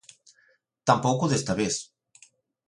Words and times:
Tampouco 0.87 1.25
desta 1.31 1.53
vez. 1.59 1.75